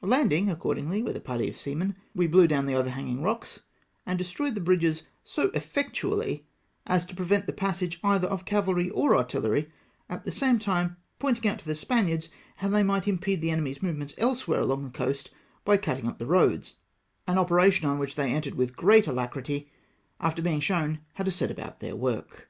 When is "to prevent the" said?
7.04-7.52